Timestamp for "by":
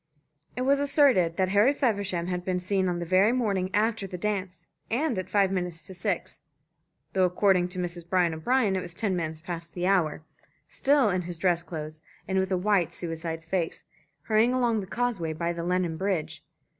15.33-15.53